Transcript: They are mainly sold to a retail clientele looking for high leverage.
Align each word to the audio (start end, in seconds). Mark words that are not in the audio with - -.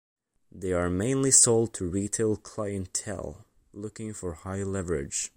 They 0.51 0.73
are 0.73 0.89
mainly 0.89 1.29
sold 1.29 1.75
to 1.75 1.85
a 1.85 1.87
retail 1.87 2.35
clientele 2.35 3.45
looking 3.71 4.13
for 4.15 4.33
high 4.33 4.63
leverage. 4.63 5.29